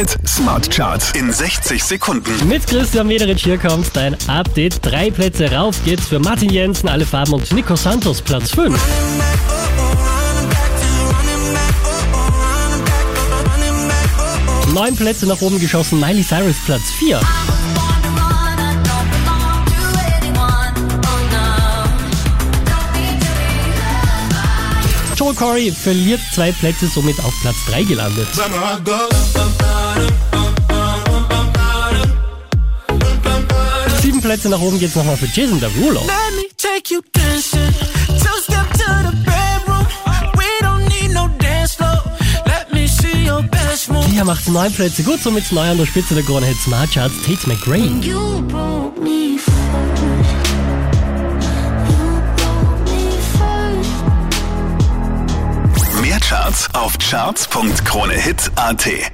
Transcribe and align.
Hit 0.00 0.16
Smart 0.26 0.70
Charts 0.70 1.12
in 1.12 1.30
60 1.30 1.84
Sekunden. 1.84 2.48
Mit 2.48 2.66
Christian 2.66 3.06
Mederich 3.06 3.44
hier 3.44 3.58
kommt 3.58 3.94
dein 3.94 4.16
Update. 4.28 4.78
Drei 4.80 5.10
Plätze 5.10 5.52
rauf 5.52 5.76
geht's 5.84 6.08
für 6.08 6.18
Martin 6.18 6.48
Jensen, 6.48 6.88
alle 6.88 7.04
Farben 7.04 7.34
und 7.34 7.52
Nico 7.52 7.76
Santos, 7.76 8.22
Platz 8.22 8.52
5. 8.52 8.80
Neun 14.72 14.96
Plätze 14.96 15.26
nach 15.26 15.38
oben 15.42 15.60
geschossen, 15.60 16.00
Miley 16.00 16.24
Cyrus, 16.24 16.56
Platz 16.64 16.84
4. 16.98 17.20
Joel 25.14 25.34
Corey 25.34 25.70
verliert 25.70 26.22
zwei 26.32 26.52
Plätze, 26.52 26.86
somit 26.86 27.20
auf 27.20 27.34
Platz 27.42 27.56
3 27.68 27.82
gelandet. 27.82 28.28
Sieben 34.20 34.32
Plätze 34.32 34.50
nach 34.50 34.60
oben 34.60 34.78
geht's 34.78 34.96
nochmal 34.96 35.16
für 35.16 35.24
Jason 35.24 35.58
Derulo. 35.60 36.00
Let 36.00 36.34
me 36.36 36.42
take 36.58 36.92
you 36.92 37.00
dancing. 37.12 37.72
Two 38.18 38.36
step 38.42 38.70
to 38.74 38.84
the 39.02 39.16
bedroom. 39.24 39.86
We 40.36 40.44
don't 40.60 40.86
need 40.88 41.14
no 41.14 41.26
dance 41.38 41.74
floor. 41.74 42.02
Let 42.44 42.70
me 42.70 42.86
see 42.86 43.24
your 43.26 43.42
best 43.42 43.88
move. 43.88 44.04
Hier 44.10 44.26
macht 44.26 44.46
neun 44.46 44.70
Plätze 44.72 45.04
gut, 45.04 45.22
somit 45.22 45.50
neu 45.52 45.70
an 45.70 45.78
der 45.78 45.86
Spitze 45.86 46.14
der 46.14 46.22
Krone 46.22 46.44
Hit 46.44 46.58
Smart 46.58 46.92
Charts 46.92 47.14
Tate 47.24 47.48
McRae. 47.48 47.88
Mehr 56.02 56.20
Charts 56.20 56.68
auf 56.74 56.98
charts.kronehit.at. 56.98 59.10